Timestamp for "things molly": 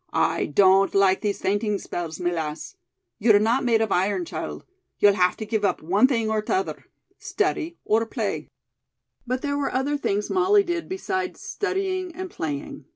9.97-10.63